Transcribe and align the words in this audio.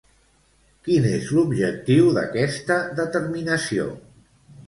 Quin 0.85 1.03
és 1.09 1.27
l'objectiu 1.39 2.09
d'aquesta 2.17 2.79
determinació? 3.01 3.87